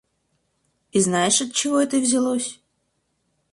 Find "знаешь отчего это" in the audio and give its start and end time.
0.99-1.99